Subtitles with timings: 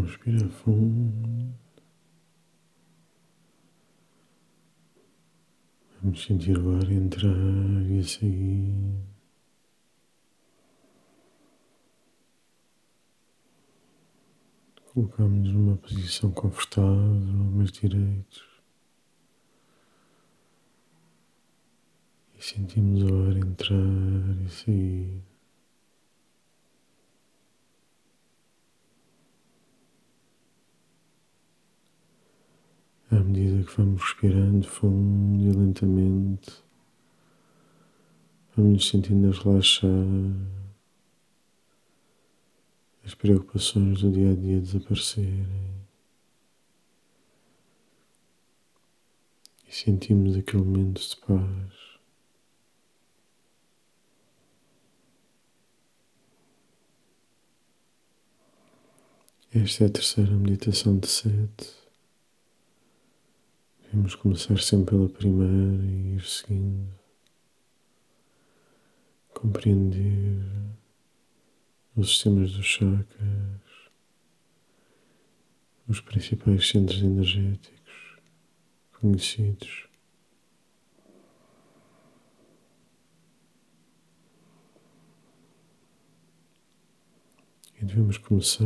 [0.00, 1.54] Respirar fundo.
[6.02, 7.30] Vamos sentir o ar entrar
[7.90, 9.06] e sair.
[14.92, 16.92] Colocamos-nos numa posição confortável,
[17.54, 18.44] mas direitos.
[22.38, 25.35] E sentimos o ar entrar e sair.
[33.16, 36.62] À medida que vamos respirando fundo e lentamente,
[38.54, 39.88] vamos nos sentindo a relaxar,
[43.02, 45.86] as preocupações do dia a dia desaparecerem
[49.66, 51.72] e sentimos aquele momento de paz.
[59.54, 61.85] Esta é a terceira meditação de sete.
[63.92, 66.92] Vamos começar sempre pela primeira e ir seguindo.
[69.32, 70.42] Compreender
[71.94, 73.60] os sistemas dos chakras,
[75.88, 78.18] os principais centros energéticos
[79.00, 79.88] conhecidos.
[87.80, 88.64] E devemos começar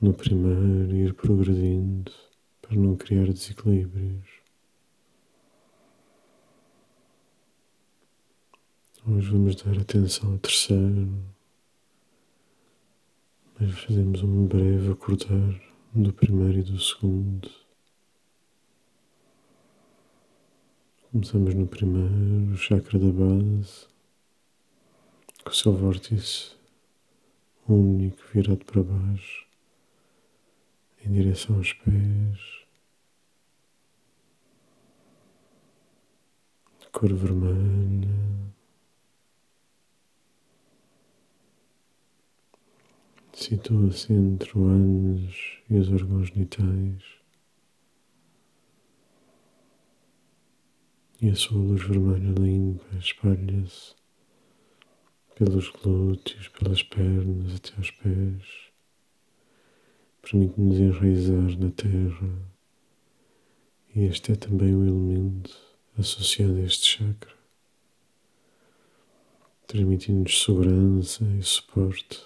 [0.00, 2.27] no primeiro e ir progredindo
[2.68, 4.28] para não criar desequilíbrios.
[9.06, 11.08] Hoje vamos dar atenção ao terceiro,
[13.58, 15.58] mas fazemos um breve acordar
[15.94, 17.50] do primeiro e do segundo.
[21.10, 23.86] Começamos no primeiro, o chakra da base,
[25.42, 26.54] com o seu vórtice
[27.66, 29.46] único virado para baixo,
[31.02, 32.57] em direção aos pés.
[36.98, 38.08] Cor vermelha.
[43.32, 47.04] Situa-se entre o ânus e os órgãos genitais.
[51.22, 53.94] E a sua luz vermelha limpa espalha-se
[55.36, 58.72] pelos glúteos, pelas pernas até aos pés,
[60.20, 62.28] permite-nos enraizar na terra.
[63.94, 65.67] E este é também o elemento
[65.98, 67.34] associado a este chakra,
[69.66, 72.22] transmitindo-nos segurança e suporte.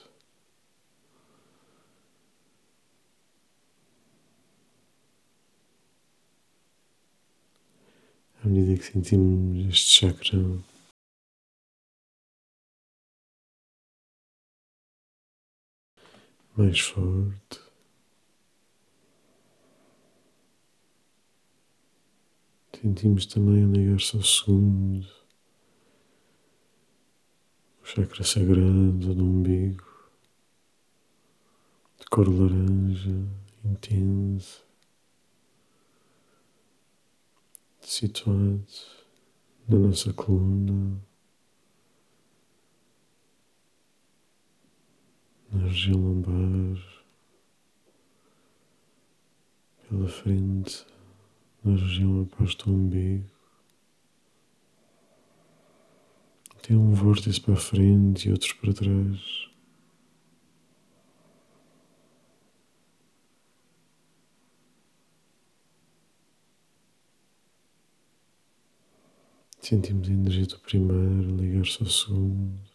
[8.45, 10.39] À medida que sentimos este chakra
[16.57, 17.52] mais forte,
[22.83, 25.07] Sentimos também ligar-se ao segundo,
[27.81, 29.87] o chakra sagrado do umbigo,
[32.01, 33.25] de cor laranja,
[33.65, 34.65] intensa,
[37.81, 38.67] situado
[39.69, 41.01] na nossa coluna,
[45.53, 47.05] na região lombar,
[49.89, 50.85] pela frente
[51.65, 53.31] na região aposta ao umbigo.
[56.63, 59.49] Tem um vórtice para frente e outros para trás.
[69.61, 72.72] Sentimos a energia do primeiro ligar-se ao segundo.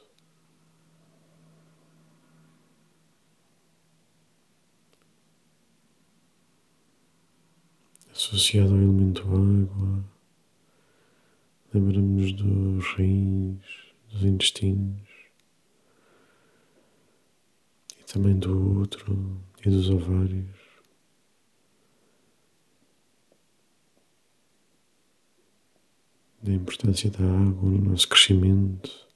[8.28, 10.04] Associado ao elemento água.
[11.74, 13.64] Lembramos dos rins,
[14.10, 15.08] dos intestinos
[17.98, 20.58] e também do outro e dos ovários.
[26.42, 29.08] Da importância da água no nosso crescimento,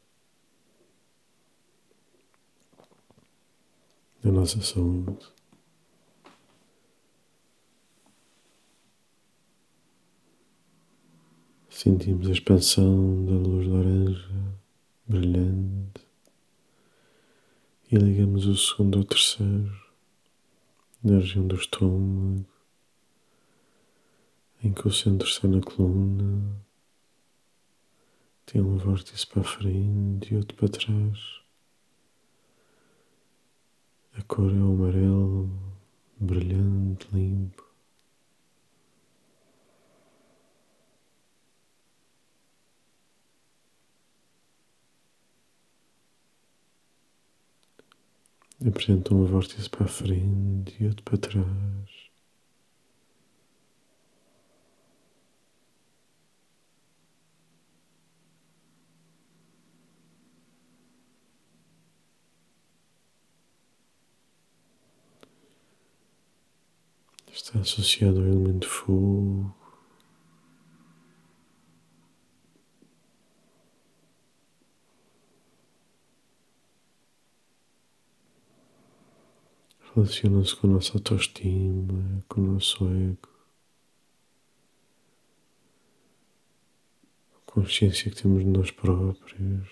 [4.24, 5.41] da nossa saúde.
[11.84, 14.30] Sentimos a expansão da luz laranja
[15.08, 16.06] brilhante
[17.92, 19.76] e ligamos o segundo ao terceiro
[21.04, 22.46] na região do estômago,
[24.64, 26.56] em que o centro está na coluna,
[28.46, 31.42] tem um vórtice para a frente e outro para trás.
[34.14, 35.50] A cor é o amarelo,
[36.20, 37.71] brilhante, limpo.
[48.66, 52.12] Apresenta um vórtice para a frente e outro para trás.
[67.52, 69.61] está associado ao elemento fogo.
[79.94, 83.30] Relaciona-se com a nossa autoestima, com o nosso ego,
[87.36, 89.68] a consciência que temos de nós próprios.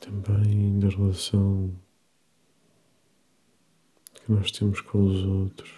[0.00, 1.74] Também da relação
[4.12, 5.72] que nós temos com os outros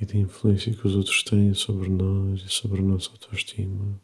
[0.00, 4.00] e da influência que os outros têm sobre nós e sobre a nossa autoestima.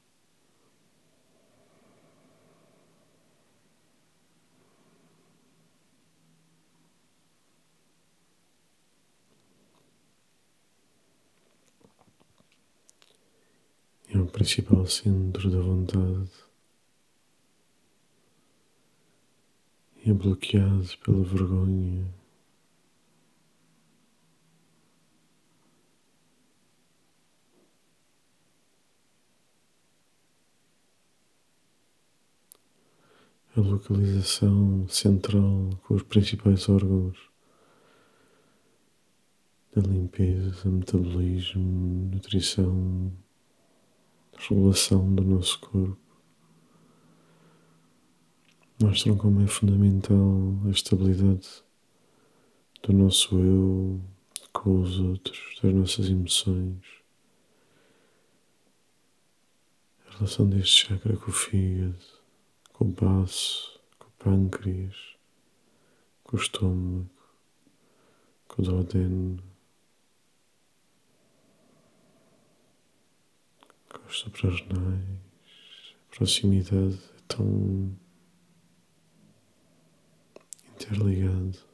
[14.12, 16.31] É o principal centro da vontade.
[20.05, 22.21] E é bloqueado pela vergonha.
[33.56, 37.19] a localização central com os principais órgãos
[39.75, 43.12] da limpeza, metabolismo, nutrição,
[44.48, 45.98] regulação do nosso corpo.
[48.82, 51.62] Mostram como é fundamental a estabilidade
[52.82, 54.00] do nosso eu
[54.52, 56.81] com os outros, das nossas emoções.
[60.06, 62.20] A relação deste chakra com o fígado
[62.81, 64.96] com o baço, com o pâncreas,
[66.25, 67.10] com o estômago,
[68.48, 69.38] com o duodeno,
[74.10, 75.20] os suprarrenais.
[76.10, 77.96] A proximidade é tão
[80.74, 81.69] interligada.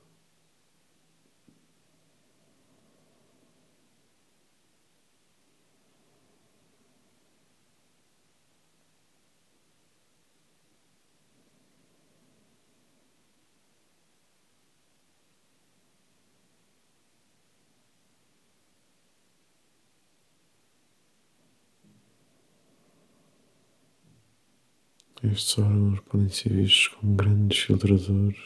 [25.22, 28.38] Estes órgãos podem ser vistos como grandes filtradores,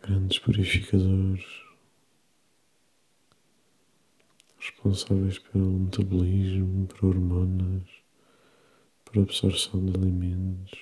[0.00, 1.44] grandes purificadores,
[4.58, 7.86] responsáveis pelo metabolismo, por hormonas,
[9.04, 10.80] por absorção de alimentos,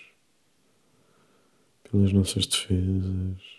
[1.90, 3.58] pelas nossas defesas.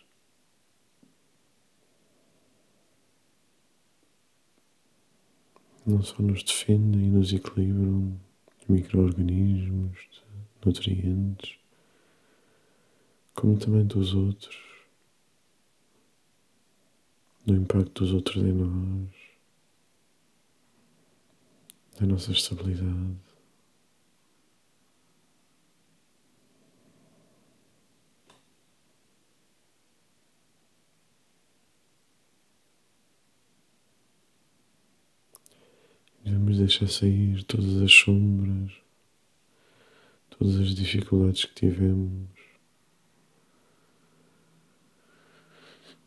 [5.86, 8.18] Não só nos defendem e nos equilibram,
[8.70, 11.58] micro-organismos, de nutrientes,
[13.34, 14.58] como também dos outros,
[17.46, 19.10] do impacto dos outros em nós,
[22.00, 23.29] da nossa estabilidade.
[36.70, 38.72] Deixar sair todas as sombras,
[40.30, 42.30] todas as dificuldades que tivemos.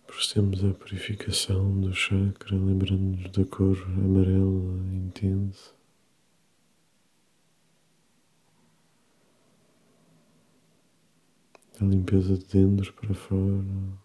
[0.06, 5.74] Procedemos à purificação do chakra, lembrando-nos da cor amarela intensa.
[11.80, 14.01] Da limpeza de dentro para fora.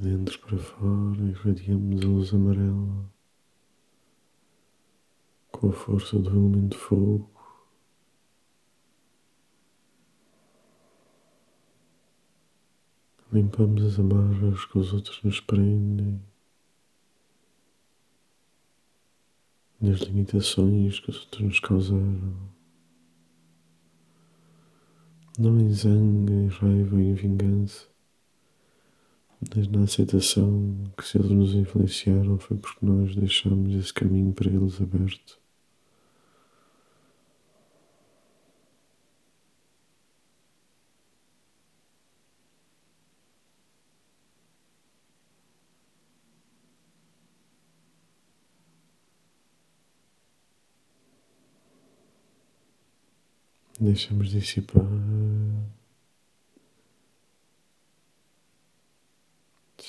[0.00, 3.10] Dentro para fora, irradiamos a luz amarela
[5.52, 7.30] com a força do elemento fogo.
[13.30, 16.20] Limpamos as amarras que os outros nos prendem,
[19.78, 22.50] das limitações que os outros nos causaram.
[25.38, 27.89] Não em zangue, em raiva, em vingança,
[29.40, 34.50] mas na aceitação que se eles nos influenciaram foi porque nós deixamos esse caminho para
[34.50, 35.40] eles aberto.
[53.80, 54.84] Deixamos dissipar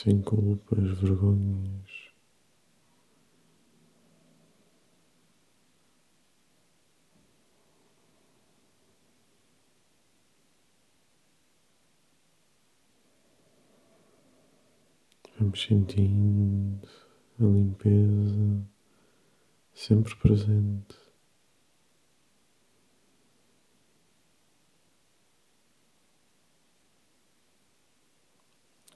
[0.02, 2.10] sem culpas, vergonhas.
[15.40, 16.88] Vamos sentindo
[17.40, 18.68] a limpeza
[19.76, 21.01] sempre presente.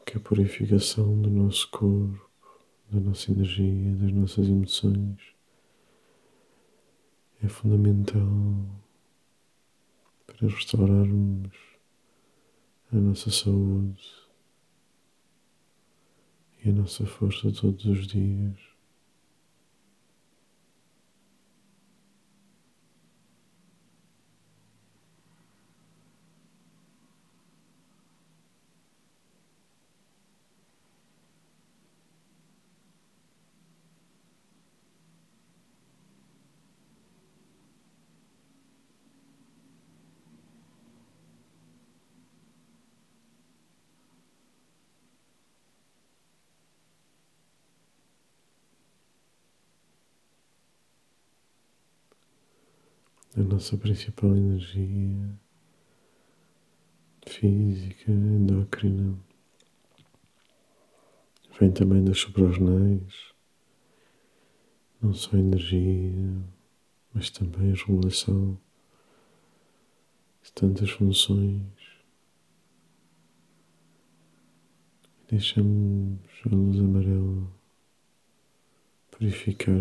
[0.06, 2.30] Que a purificação do nosso corpo,
[2.92, 5.18] da nossa energia, das nossas emoções
[7.44, 8.66] é fundamental
[10.28, 11.52] para restaurarmos
[12.92, 14.08] a nossa saúde
[16.64, 18.75] e a nossa força todos os dias.
[53.38, 55.38] A nossa principal energia
[57.28, 59.20] física, endócrina,
[61.60, 63.34] vem também das suprarrenais,
[65.02, 66.42] não só energia,
[67.14, 68.58] mas também a regulação
[70.42, 71.66] de tantas funções.
[75.30, 77.52] Deixamos a luz amarela
[79.12, 79.76] purificar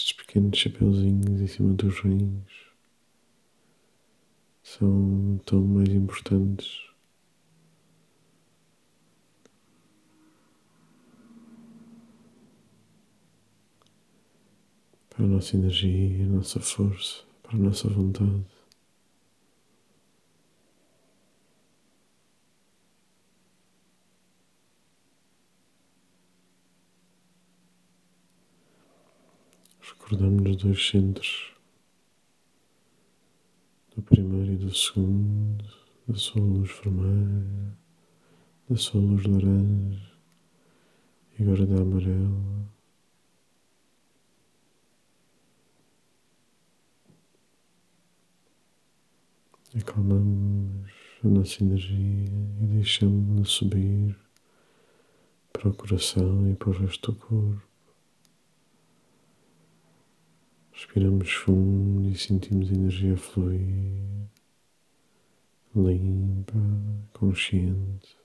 [0.00, 2.42] Estes pequenos chapeuzinhos em cima dos rins
[4.62, 6.80] são tão mais importantes.
[15.10, 18.46] Para a nossa energia, a nossa força, para a nossa vontade.
[30.10, 31.52] Recordamos nos dois centros,
[33.94, 35.64] do primeiro e do segundo,
[36.08, 37.78] da sua luz vermelha,
[38.68, 40.12] da sua luz laranja
[41.38, 42.68] e agora da amarela.
[49.80, 50.90] Acalmamos
[51.22, 52.26] a nossa energia
[52.60, 54.18] e deixamos-la subir
[55.52, 57.69] para o coração e para o resto do corpo.
[60.80, 64.30] Respiramos fundo e sentimos a energia fluir,
[65.76, 66.54] limpa,
[67.12, 68.16] consciente.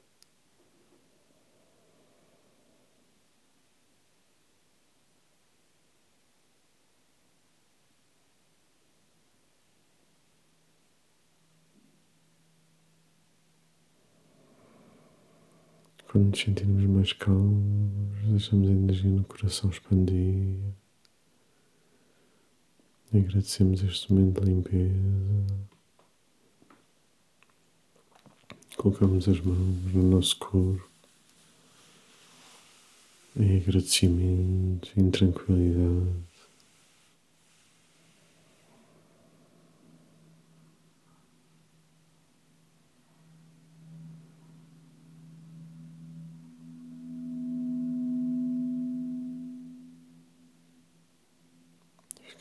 [16.08, 20.85] Quando nos sentirmos mais calmos, deixamos a energia no coração expandir.
[23.15, 24.93] Agradecemos este momento de limpeza.
[28.75, 30.89] Colocamos as mãos no nosso corpo
[33.38, 36.35] em agradecimento, em tranquilidade.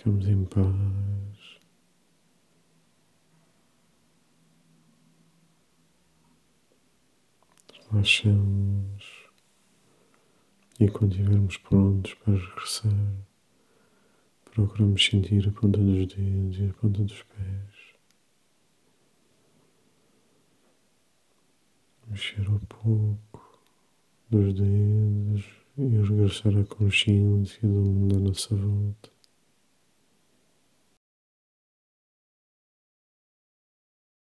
[0.04, 0.64] Ficamos em paz.
[7.90, 9.02] relaxamos
[10.78, 13.14] e quando estivermos prontos para regressar,
[14.44, 17.94] procuramos sentir a ponta dos dedos e a ponta dos pés.
[22.08, 23.58] Mexer um pouco
[24.28, 25.46] dos dedos
[25.78, 29.13] e regressar à consciência do mundo à nossa volta.